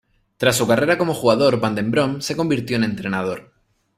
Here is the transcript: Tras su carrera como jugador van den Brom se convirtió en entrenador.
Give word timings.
Tras 0.37 0.55
su 0.55 0.65
carrera 0.67 0.97
como 0.97 1.13
jugador 1.13 1.59
van 1.59 1.75
den 1.75 1.91
Brom 1.91 2.21
se 2.21 2.35
convirtió 2.35 2.75
en 2.75 2.85
entrenador. 2.85 3.51